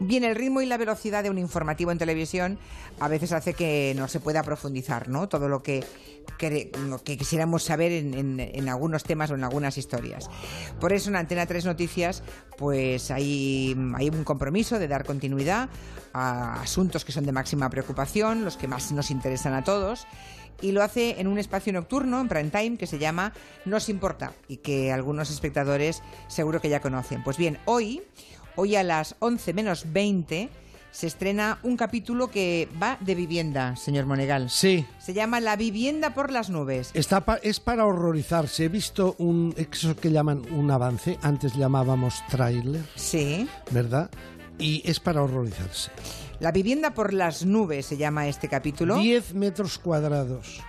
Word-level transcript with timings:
Bien, 0.00 0.24
el 0.24 0.34
ritmo 0.34 0.60
y 0.60 0.66
la 0.66 0.76
velocidad 0.76 1.22
de 1.22 1.30
un 1.30 1.38
informativo 1.38 1.92
en 1.92 1.98
televisión 1.98 2.58
a 2.98 3.08
veces 3.08 3.32
hace 3.32 3.54
que 3.54 3.94
no 3.96 4.08
se 4.08 4.18
pueda 4.20 4.42
profundizar, 4.42 5.08
¿no? 5.08 5.28
Todo 5.28 5.48
lo 5.48 5.62
que, 5.62 5.84
quisiéramos 7.04 7.62
saber 7.62 7.92
en, 7.92 8.14
en- 8.14 8.40
en 8.40 8.68
algunos 8.68 9.04
temas 9.04 9.30
o 9.30 9.34
en 9.34 9.44
algunas 9.44 9.78
historias. 9.78 10.28
Por 10.80 10.92
eso 10.92 11.08
en 11.10 11.16
Antena 11.16 11.46
3 11.46 11.64
Noticias, 11.64 12.22
pues 12.58 13.10
hay, 13.10 13.76
hay 13.94 14.08
un 14.08 14.24
compromiso 14.24 14.78
de 14.78 14.88
dar 14.88 15.04
continuidad 15.04 15.68
a 16.12 16.60
asuntos 16.60 17.04
que 17.04 17.12
son 17.12 17.24
de 17.24 17.32
máxima 17.32 17.70
preocupación, 17.70 18.44
los 18.44 18.56
que 18.56 18.68
más 18.68 18.90
nos 18.92 19.10
interesan 19.10 19.54
a 19.54 19.62
todos 19.64 20.06
y 20.60 20.72
lo 20.72 20.82
hace 20.82 21.20
en 21.20 21.26
un 21.26 21.38
espacio 21.38 21.72
nocturno, 21.72 22.20
en 22.20 22.28
prime 22.28 22.50
time, 22.50 22.76
que 22.76 22.86
se 22.86 22.98
llama 22.98 23.32
Nos 23.64 23.88
Importa 23.88 24.32
y 24.48 24.58
que 24.58 24.92
algunos 24.92 25.30
espectadores 25.30 26.02
seguro 26.28 26.60
que 26.60 26.68
ya 26.68 26.80
conocen. 26.80 27.24
Pues 27.24 27.36
bien, 27.36 27.58
hoy, 27.64 28.00
hoy 28.56 28.76
a 28.76 28.82
las 28.82 29.16
11 29.20 29.52
menos 29.54 29.84
20, 29.92 30.48
se 30.90 31.06
estrena 31.06 31.58
un 31.62 31.76
capítulo 31.78 32.30
que 32.30 32.68
va 32.80 32.98
de 33.00 33.14
vivienda, 33.14 33.76
señor 33.76 34.04
Monegal. 34.04 34.50
Sí. 34.50 34.84
Se 34.98 35.14
llama 35.14 35.40
La 35.40 35.56
vivienda 35.56 36.12
por 36.12 36.30
las 36.30 36.50
nubes. 36.50 36.90
Está 36.92 37.24
pa- 37.24 37.36
es 37.42 37.60
para 37.60 37.86
horrorizarse. 37.86 38.64
He 38.64 38.68
visto 38.68 39.14
un 39.18 39.54
eso 39.56 39.96
que 39.96 40.10
llaman 40.10 40.42
un 40.52 40.70
avance, 40.70 41.18
antes 41.22 41.54
llamábamos 41.54 42.22
tráiler, 42.28 42.84
Sí. 42.94 43.48
¿verdad? 43.70 44.10
Y 44.58 44.82
es 44.84 45.00
para 45.00 45.22
horrorizarse. 45.22 45.90
La 46.40 46.52
vivienda 46.52 46.92
por 46.92 47.14
las 47.14 47.46
nubes 47.46 47.86
se 47.86 47.96
llama 47.96 48.28
este 48.28 48.48
capítulo. 48.48 48.98
10 48.98 49.32
metros 49.34 49.78
cuadrados. 49.78 50.60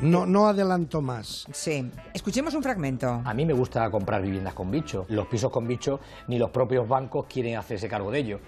No, 0.00 0.26
no 0.26 0.46
adelanto 0.46 1.00
más. 1.00 1.46
Sí. 1.52 1.90
Escuchemos 2.12 2.54
un 2.54 2.62
fragmento. 2.62 3.22
A 3.24 3.34
mí 3.34 3.46
me 3.46 3.52
gusta 3.52 3.88
comprar 3.90 4.22
viviendas 4.22 4.54
con 4.54 4.70
bicho. 4.70 5.06
Los 5.08 5.26
pisos 5.26 5.50
con 5.50 5.66
bicho 5.66 6.00
ni 6.28 6.38
los 6.38 6.50
propios 6.50 6.88
bancos 6.88 7.26
quieren 7.26 7.56
hacerse 7.56 7.88
cargo 7.88 8.10
de 8.10 8.18
ello. 8.18 8.40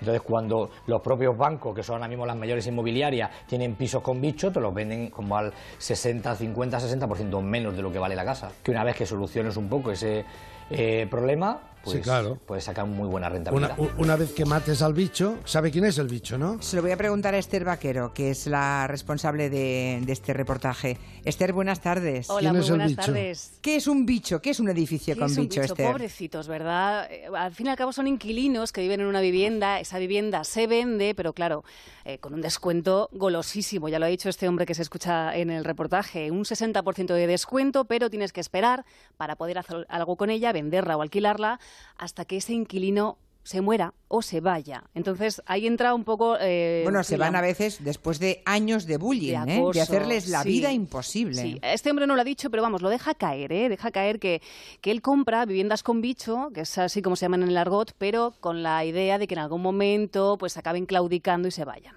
Entonces, 0.00 0.22
cuando 0.22 0.70
los 0.88 1.00
propios 1.00 1.36
bancos, 1.38 1.76
que 1.76 1.84
son 1.84 1.94
ahora 1.94 2.08
mismo 2.08 2.26
las 2.26 2.36
mayores 2.36 2.66
inmobiliarias, 2.66 3.30
tienen 3.46 3.76
pisos 3.76 4.02
con 4.02 4.20
bicho, 4.20 4.50
te 4.50 4.58
los 4.58 4.74
venden 4.74 5.10
como 5.10 5.36
al 5.36 5.52
60, 5.78 6.34
50, 6.34 6.78
60% 6.80 7.40
menos 7.40 7.76
de 7.76 7.82
lo 7.82 7.92
que 7.92 8.00
vale 8.00 8.16
la 8.16 8.24
casa. 8.24 8.50
Que 8.64 8.72
una 8.72 8.82
vez 8.82 8.96
que 8.96 9.06
soluciones 9.06 9.56
un 9.56 9.68
poco 9.68 9.92
ese 9.92 10.24
eh, 10.70 11.06
problema, 11.08 11.60
pues 11.84 11.96
Sí, 11.96 12.02
claro. 12.02 12.38
puedes 12.46 12.64
sacar 12.64 12.86
muy 12.86 13.08
buena 13.08 13.26
Una, 13.28 13.34
rentabilidad. 13.34 13.76
una 13.98 14.16
vez 14.16 14.32
que 14.32 14.44
mates 14.44 14.82
al 14.82 14.94
bicho, 14.94 15.38
¿sabe 15.44 15.70
quién 15.70 15.84
es 15.84 15.98
el 15.98 16.08
bicho, 16.08 16.38
no? 16.38 16.60
Se 16.62 16.76
lo 16.76 16.82
voy 16.82 16.90
a 16.92 16.96
preguntar 16.96 17.34
a 17.34 17.38
Esther 17.38 17.64
Vaquero, 17.64 18.12
que 18.14 18.30
es 18.30 18.46
la 18.46 18.86
responsable 18.86 19.50
de, 19.50 20.00
de 20.04 20.12
este 20.12 20.32
reportaje. 20.32 20.98
Esther, 21.24 21.52
buenas 21.52 21.80
tardes. 21.80 22.28
Hola, 22.30 22.40
¿Quién 22.40 22.52
muy 22.52 22.60
es 22.60 22.66
el 22.66 22.72
buenas 22.72 22.88
bicho? 22.90 23.02
tardes. 23.02 23.52
¿Qué 23.62 23.76
es 23.76 23.86
un 23.86 24.06
bicho? 24.06 24.40
¿Qué 24.42 24.50
es 24.50 24.60
un 24.60 24.68
edificio 24.68 25.14
¿Qué 25.14 25.20
con 25.20 25.30
es 25.30 25.36
un 25.38 25.44
bicho, 25.44 25.60
bicho? 25.60 25.72
Esther? 25.74 25.92
Pobrecitos, 25.92 26.48
¿verdad? 26.48 27.08
Eh, 27.10 27.26
Al 27.36 27.52
fin 27.52 27.66
y 27.66 27.70
al 27.70 27.76
cabo 27.76 27.92
son 27.92 28.06
inquilinos 28.08 28.72
que 28.72 28.80
viven 28.80 29.00
en 29.00 29.06
una 29.06 29.20
vivienda. 29.20 29.80
Esa 29.80 29.98
vivienda 29.98 30.44
se 30.44 30.66
vende, 30.66 31.14
pero 31.14 31.32
claro, 31.32 31.64
eh, 32.04 32.18
con 32.18 32.34
un 32.34 32.40
descuento 32.40 33.08
golosísimo. 33.12 33.88
Ya 33.88 33.98
lo 33.98 34.06
ha 34.06 34.08
dicho 34.08 34.28
este 34.28 34.48
hombre 34.48 34.66
que 34.66 34.74
se 34.74 34.82
escucha 34.82 35.36
en 35.36 35.50
el 35.50 35.64
reportaje. 35.64 36.30
Un 36.30 36.44
60% 36.44 37.14
de 37.14 37.26
descuento, 37.26 37.84
pero 37.84 38.10
tienes 38.10 38.32
que 38.32 38.40
esperar 38.40 38.84
para 39.16 39.36
poder 39.36 39.58
hacer 39.58 39.86
algo 39.88 40.16
con 40.16 40.30
ella, 40.30 40.52
venderla 40.52 40.96
o 40.96 41.02
alquilarla, 41.02 41.60
hasta 41.96 42.24
que 42.24 42.38
ese 42.38 42.52
inquilino 42.52 43.18
se 43.44 43.60
muera 43.60 43.92
o 44.06 44.22
se 44.22 44.40
vaya. 44.40 44.84
Entonces 44.94 45.42
ahí 45.46 45.66
entra 45.66 45.94
un 45.94 46.04
poco... 46.04 46.36
eh, 46.40 46.82
Bueno, 46.84 47.02
se 47.02 47.16
van 47.16 47.34
a 47.34 47.40
veces 47.40 47.82
después 47.82 48.20
de 48.20 48.40
años 48.44 48.86
de 48.86 48.98
bullying, 48.98 49.36
de 49.46 49.56
¿eh? 49.56 49.62
de 49.74 49.80
hacerles 49.80 50.28
la 50.28 50.44
sí. 50.44 50.48
vida 50.50 50.70
imposible. 50.70 51.42
Sí, 51.42 51.58
este 51.62 51.90
hombre 51.90 52.06
no 52.06 52.14
lo 52.14 52.20
ha 52.20 52.24
dicho, 52.24 52.50
pero 52.50 52.62
vamos, 52.62 52.82
lo 52.82 52.88
deja 52.88 53.14
caer, 53.14 53.52
¿eh? 53.52 53.68
Deja 53.68 53.90
caer 53.90 54.20
que, 54.20 54.40
que 54.80 54.92
él 54.92 55.02
compra 55.02 55.44
viviendas 55.44 55.82
con 55.82 56.00
bicho, 56.00 56.50
que 56.54 56.60
es 56.60 56.78
así 56.78 57.02
como 57.02 57.16
se 57.16 57.24
llaman 57.24 57.42
en 57.42 57.48
el 57.48 57.56
argot, 57.56 57.94
pero 57.98 58.32
con 58.38 58.62
la 58.62 58.84
idea 58.84 59.18
de 59.18 59.26
que 59.26 59.34
en 59.34 59.40
algún 59.40 59.60
momento 59.62 60.36
pues 60.38 60.56
acaben 60.56 60.86
claudicando 60.86 61.48
y 61.48 61.50
se 61.50 61.64
vayan. 61.64 61.96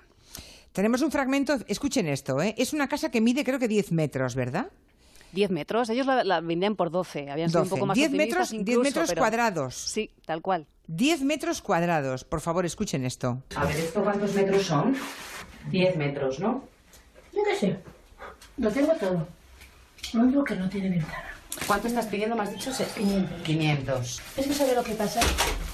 Tenemos 0.72 1.04
un 1.04 1.12
fragmento, 1.12 1.58
escuchen 1.68 2.08
esto, 2.08 2.42
¿eh? 2.42 2.56
es 2.58 2.74
una 2.74 2.88
casa 2.88 3.12
que 3.12 3.22
mide 3.22 3.44
creo 3.44 3.60
que 3.60 3.68
10 3.68 3.92
metros, 3.92 4.34
¿verdad? 4.34 4.72
10 5.36 5.52
metros, 5.52 5.90
ellos 5.90 6.08
la, 6.08 6.24
la 6.24 6.42
vendían 6.42 6.76
por 6.76 6.90
12, 6.90 7.30
habían 7.30 7.50
sido 7.50 7.62
un 7.62 7.70
12. 7.70 7.76
poco 7.76 7.86
más 7.86 7.96
10 7.96 8.08
optimistas 8.08 8.40
metros, 8.40 8.50
10 8.52 8.62
incluso, 8.62 8.82
metros 8.84 9.10
pero- 9.10 9.20
cuadrados. 9.22 9.76
Sí, 9.76 10.10
tal 10.26 10.42
cual. 10.42 10.66
10 10.88 11.22
metros 11.24 11.62
cuadrados. 11.62 12.24
Por 12.24 12.42
favor, 12.42 12.66
escuchen 12.66 13.06
esto. 13.06 13.44
A 13.56 13.66
ver, 13.66 13.76
¿esto 13.78 14.04
cuántos 14.04 14.34
metros 14.34 14.64
son? 14.64 14.96
10 15.70 15.96
metros, 15.98 16.40
¿no? 16.40 16.64
Yo 17.34 17.42
qué 17.44 17.56
sé. 17.58 17.80
Lo 18.58 18.72
tengo 18.72 18.94
todo. 18.94 19.28
Lo 20.14 20.22
único 20.22 20.44
que 20.44 20.56
no 20.56 20.70
tiene 20.70 20.90
ventana. 20.90 21.24
¿Cuánto 21.68 21.88
estás 21.88 22.06
pidiendo? 22.08 22.36
¿Me 22.36 22.44
has 22.44 22.52
dicho? 22.52 22.72
Se- 22.74 22.86
500. 22.86 23.42
500. 23.44 24.22
Es 24.38 24.48
que 24.48 24.54
sabe 24.54 24.76
lo 24.76 24.84
que 24.84 24.94
pasa. 24.94 25.20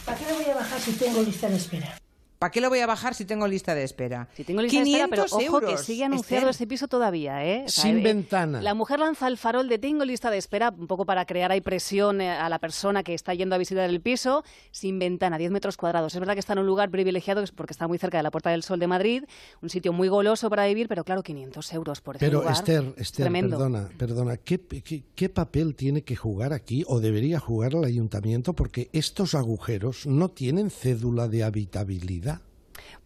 ¿Para 0.06 0.18
qué 0.18 0.26
le 0.26 0.34
voy 0.34 0.46
a 0.46 0.56
bajar 0.56 0.80
si 0.80 0.94
tengo 0.94 1.22
lista 1.22 1.50
de 1.50 1.58
espera? 1.58 1.98
¿Para 2.42 2.50
qué 2.50 2.60
lo 2.60 2.70
voy 2.70 2.80
a 2.80 2.88
bajar 2.88 3.14
si 3.14 3.26
tengo 3.26 3.48
lista 3.48 3.76
de 3.76 3.84
espera? 3.84 4.28
Si 4.36 4.44
tengo 4.44 4.64
lista 4.64 4.80
de 4.80 4.90
espera, 4.90 5.08
pero 5.08 5.26
500 5.26 5.48
ojo 5.48 5.60
que 5.62 5.78
sigue 5.78 6.06
anunciado 6.06 6.50
Esther. 6.50 6.50
este 6.50 6.66
piso 6.66 6.88
todavía, 6.88 7.46
¿eh? 7.46 7.66
O 7.68 7.70
sea, 7.70 7.84
Sin 7.84 8.00
eh, 8.00 8.02
ventana. 8.02 8.64
La 8.64 8.74
mujer 8.74 9.00
lanza 9.00 9.28
el 9.28 9.38
farol 9.38 9.70
de 9.70 9.78
tengo 9.78 10.04
lista 10.06 10.32
de 10.32 10.40
espera, 10.40 10.74
un 10.76 10.88
poco 10.88 11.06
para 11.06 11.26
crear 11.26 11.52
ahí 11.52 11.62
presión 11.62 12.20
eh, 12.20 12.32
a 12.32 12.50
la 12.50 12.58
persona 12.58 13.04
que 13.04 13.14
está 13.14 13.36
yendo 13.36 13.54
a 13.54 13.60
visitar 13.60 13.88
el 13.88 14.02
piso, 14.02 14.44
sin 14.72 14.98
ventana, 14.98 15.38
10 15.38 15.52
metros 15.52 15.78
cuadrados. 15.78 16.16
Es 16.16 16.20
verdad 16.20 16.34
que 16.34 16.40
está 16.40 16.54
en 16.54 16.60
un 16.60 16.66
lugar 16.66 16.90
privilegiado 16.90 17.44
porque 17.56 17.74
está 17.74 17.88
muy 17.88 18.00
cerca 18.00 18.18
de 18.18 18.24
la 18.24 18.32
Puerta 18.32 18.50
del 18.50 18.64
Sol 18.64 18.80
de 18.80 18.88
Madrid, 18.88 19.24
un 19.62 19.70
sitio 19.70 19.94
muy 19.94 20.08
goloso 20.08 20.50
para 20.50 20.66
vivir, 20.66 20.88
pero 20.88 21.04
claro, 21.04 21.22
500 21.22 21.74
euros 21.74 22.02
por 22.02 22.16
ese 22.16 22.26
Pero 22.26 22.40
lugar. 22.40 22.54
Esther, 22.54 22.92
Esther, 22.98 23.26
Tremendo. 23.26 23.56
perdona, 23.56 23.88
perdona, 24.00 24.38
¿qué, 24.38 24.60
qué, 24.60 25.04
qué 25.14 25.30
papel 25.30 25.76
tiene 25.76 26.02
que 26.02 26.16
jugar 26.16 26.54
aquí 26.54 26.86
o 26.88 27.02
debería 27.02 27.40
jugar 27.40 27.76
el 27.76 27.84
ayuntamiento? 27.84 28.54
Porque 28.54 28.90
estos 28.94 29.36
agujeros 29.36 30.08
no 30.08 30.30
tienen 30.30 30.72
cédula 30.72 31.28
de 31.28 31.44
habitabilidad. 31.44 32.31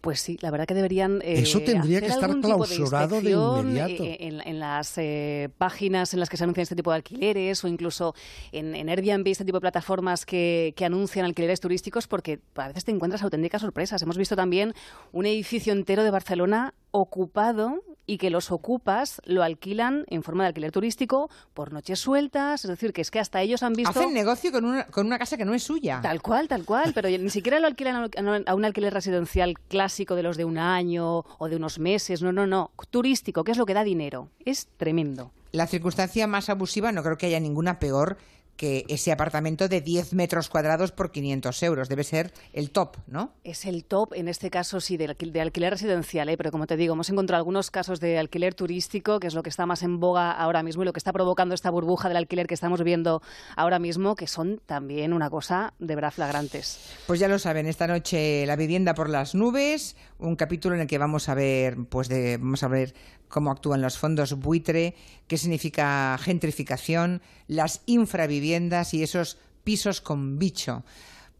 Pues 0.01 0.19
sí, 0.22 0.38
la 0.41 0.51
verdad 0.51 0.66
que 0.68 0.73
deberían. 0.73 1.22
eh, 1.23 1.40
Eso 1.40 1.59
tendría 1.62 2.00
que 2.01 2.07
estar 2.07 2.34
de 2.34 2.41
clausurado 2.41 3.22
de 3.22 3.31
inmediato. 3.31 4.03
eh, 4.03 4.18
en, 4.19 4.41
en 4.46 4.59
las 4.59 4.97
eh, 4.97 5.50
páginas 5.57 6.13
en 6.13 6.19
las 6.19 6.29
que 6.29 6.38
se 6.38 6.44
anuncian 6.44 6.63
este 6.63 6.75
tipo 6.75 6.91
de 6.91 6.97
alquileres 6.97 7.63
o 7.63 7.68
incluso 7.68 8.13
en, 8.51 8.75
en 8.75 8.90
Airbnb, 8.90 9.28
este 9.28 9.46
tipo 9.46 9.57
de 9.57 9.62
plataformas 9.62 10.25
que, 10.25 10.73
que 10.75 10.85
anuncian 10.85 11.25
alquileres 11.25 11.59
turísticos, 11.59 12.07
porque 12.07 12.40
a 12.56 12.68
veces 12.68 12.85
te 12.85 12.91
encuentras 12.91 13.23
auténticas 13.23 13.62
sorpresas. 13.62 14.01
Hemos 14.01 14.18
visto 14.18 14.35
también 14.35 14.73
un 15.12 15.25
edificio 15.25 15.73
entero 15.73 16.03
de 16.03 16.12
Barcelona 16.12 16.73
ocupado 16.91 17.81
y 18.07 18.17
que 18.17 18.29
los 18.29 18.51
ocupas 18.51 19.21
lo 19.25 19.43
alquilan 19.43 20.05
en 20.07 20.23
forma 20.23 20.43
de 20.43 20.49
alquiler 20.49 20.71
turístico 20.71 21.29
por 21.53 21.73
noches 21.73 21.99
sueltas. 21.99 22.63
Es 22.66 22.69
decir, 22.69 22.93
que 22.93 23.01
es 23.01 23.11
que 23.11 23.19
hasta 23.19 23.41
ellos 23.41 23.63
han 23.63 23.73
visto. 23.73 23.89
Hacen 23.99 24.13
negocio 24.13 24.51
con 24.51 24.66
una, 24.66 24.85
con 24.88 25.07
una 25.07 25.17
casa 25.17 25.38
que 25.38 25.45
no 25.45 25.53
es 25.53 25.63
suya. 25.63 25.99
Tal 26.01 26.21
cual, 26.21 26.47
tal 26.47 26.66
cual, 26.66 26.91
pero 26.93 27.09
ni 27.09 27.29
siquiera 27.29 27.59
lo 27.59 27.67
alquilan 27.67 27.95
a 27.95 28.21
un- 28.21 28.43
a 28.45 28.53
un 28.55 28.66
alquiler 28.66 28.93
residencial 28.93 29.55
clásico 29.67 30.16
de 30.16 30.23
los 30.23 30.38
de 30.38 30.45
un 30.45 30.57
año 30.57 31.23
o 31.38 31.49
de 31.49 31.55
unos 31.55 31.79
meses, 31.79 32.21
no, 32.21 32.31
no, 32.31 32.45
no, 32.47 32.71
turístico, 32.89 33.43
que 33.43 33.51
es 33.51 33.57
lo 33.57 33.66
que 33.66 33.73
da 33.73 33.83
dinero. 33.83 34.29
Es 34.45 34.67
tremendo. 34.77 35.31
La 35.51 35.67
circunstancia 35.67 36.27
más 36.27 36.49
abusiva 36.49 36.91
no 36.91 37.01
creo 37.01 37.17
que 37.17 37.27
haya 37.27 37.39
ninguna 37.39 37.79
peor 37.79 38.17
que 38.55 38.85
ese 38.88 39.11
apartamento 39.11 39.67
de 39.67 39.81
10 39.81 40.13
metros 40.13 40.49
cuadrados 40.49 40.91
por 40.91 41.11
500 41.11 41.63
euros. 41.63 41.89
Debe 41.89 42.03
ser 42.03 42.33
el 42.53 42.71
top, 42.71 42.97
¿no? 43.07 43.33
Es 43.43 43.66
el 43.66 43.83
top, 43.85 44.13
en 44.13 44.27
este 44.27 44.49
caso 44.49 44.79
sí, 44.79 44.95
de, 44.97 45.09
alquil- 45.09 45.31
de 45.31 45.41
alquiler 45.41 45.73
residencial, 45.73 46.29
¿eh? 46.29 46.38
pero 46.38 46.51
como 46.51 46.66
te 46.67 46.77
digo, 46.77 46.93
hemos 46.93 47.09
encontrado 47.09 47.39
algunos 47.39 47.69
casos 47.71 47.99
de 47.99 48.17
alquiler 48.17 48.53
turístico, 48.55 49.19
que 49.19 49.27
es 49.27 49.33
lo 49.33 49.43
que 49.43 49.49
está 49.49 49.66
más 49.66 49.83
en 49.83 49.99
boga 49.99 50.31
ahora 50.31 50.63
mismo 50.63 50.83
y 50.83 50.85
lo 50.85 50.93
que 50.93 50.99
está 50.99 51.11
provocando 51.11 51.53
esta 51.53 51.69
burbuja 51.69 52.07
del 52.07 52.17
alquiler 52.17 52.47
que 52.47 52.53
estamos 52.53 52.81
viendo 52.83 53.21
ahora 53.57 53.79
mismo, 53.79 54.16
que 54.16 54.27
son 54.27 54.61
también 54.66 55.11
una 55.11 55.29
cosa 55.29 55.73
de 55.79 55.95
verdad 55.95 56.11
flagrantes. 56.11 56.79
Pues 57.07 57.19
ya 57.19 57.27
lo 57.27 57.39
saben, 57.39 57.67
esta 57.67 57.87
noche 57.87 58.45
La 58.45 58.55
vivienda 58.55 58.93
por 58.93 59.09
las 59.09 59.35
nubes, 59.35 59.95
un 60.17 60.35
capítulo 60.37 60.75
en 60.75 60.81
el 60.81 60.87
que 60.87 60.97
vamos 60.97 61.27
a 61.29 61.33
ver, 61.35 61.75
pues 61.89 62.07
de, 62.07 62.37
vamos 62.37 62.63
a 62.63 62.67
ver 62.69 62.93
cómo 63.27 63.51
actúan 63.51 63.81
los 63.81 63.97
fondos 63.97 64.33
buitre, 64.39 64.95
qué 65.27 65.37
significa 65.37 66.17
gentrificación, 66.22 67.22
las 67.47 67.81
infraviviendas 67.87 68.44
y 68.94 69.03
esos 69.03 69.38
pisos 69.63 70.01
con 70.01 70.38
bicho. 70.38 70.83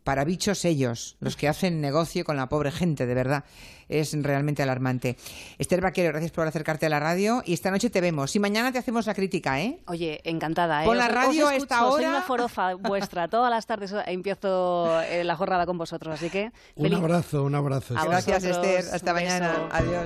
Para 0.04 0.24
bichos 0.24 0.66
ellos, 0.66 1.18
los 1.20 1.36
que 1.36 1.48
hacen 1.48 1.82
negocio 1.82 2.24
con 2.26 2.38
la 2.38 2.48
pobre 2.48 2.72
gente, 2.72 3.08
de 3.08 3.16
verdad. 3.16 3.44
Es 3.90 4.14
realmente 4.14 4.62
alarmante. 4.62 5.18
Esther 5.58 5.82
Vaquero, 5.82 6.10
gracias 6.10 6.32
por 6.32 6.46
acercarte 6.48 6.86
a 6.86 6.90
la 6.90 7.00
radio 7.00 7.42
y 7.44 7.54
esta 7.54 7.72
noche 7.72 7.90
te 7.90 8.02
vemos. 8.02 8.36
Y 8.36 8.40
mañana 8.40 8.72
te 8.72 8.78
hacemos 8.78 9.08
la 9.08 9.16
crítica, 9.16 9.60
¿eh? 9.62 9.80
Oye, 9.88 10.22
encantada. 10.24 10.84
¿eh? 10.84 10.86
Pon 10.86 10.98
la 10.98 11.06
Os- 11.06 11.10
os 11.10 11.16
radio 11.16 11.48
a 11.48 11.56
esta 11.56 11.80
Soy 11.80 11.92
hora. 12.04 12.10
una 12.10 12.22
forofa 12.22 12.74
vuestra. 12.80 13.28
Todas 13.30 13.50
las 13.50 13.66
tardes 13.66 13.96
empiezo 14.06 15.02
eh, 15.02 15.24
la 15.24 15.36
jornada 15.36 15.66
con 15.66 15.78
vosotros, 15.80 16.14
así 16.14 16.30
que... 16.30 16.52
Un 16.76 16.94
abrazo, 16.94 17.44
un 17.44 17.56
abrazo. 17.56 17.96
Gracias, 17.96 18.44
Esther. 18.44 18.86
Hasta 18.94 19.12
mañana. 19.14 19.68
Adiós. 19.72 20.04